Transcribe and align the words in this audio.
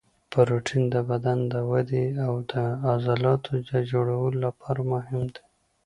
پروټین 0.31 0.83
د 0.93 0.95
بدن 1.09 1.39
د 1.51 1.53
ودې 1.69 2.05
او 2.25 2.33
د 2.51 2.53
عضلاتو 2.87 3.53
د 3.69 3.71
جوړولو 3.91 4.37
لپاره 4.45 4.81
مهم 4.93 5.21
دی 5.33 5.43